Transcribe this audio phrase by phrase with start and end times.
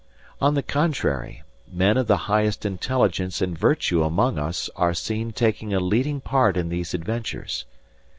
[0.41, 5.75] On the contrary, men of the highest intelligence and virtue among us are seen taking
[5.75, 7.65] a leading part in these adventures.